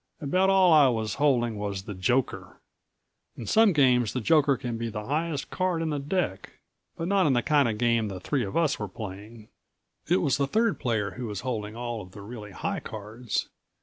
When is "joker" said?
1.93-2.57, 4.19-4.57